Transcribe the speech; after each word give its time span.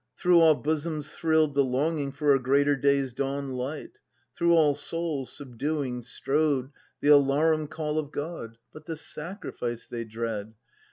Through 0.17 0.39
all 0.39 0.55
bosoms 0.55 1.13
thrill'd 1.13 1.53
the 1.53 1.63
longing 1.63 2.11
For 2.11 2.33
a 2.33 2.41
greater 2.41 2.75
Day's 2.75 3.13
dawn 3.13 3.51
light; 3.53 3.99
Through 4.35 4.55
all 4.55 4.73
souls 4.73 5.31
subduing 5.31 6.01
strode 6.01 6.71
The 7.01 7.09
alarum 7.09 7.67
call 7.67 7.99
of 7.99 8.11
God. 8.11 8.57
But 8.73 8.87
the 8.87 8.97
sacrifice 8.97 9.85
they 9.85 10.05
dread! 10.05 10.55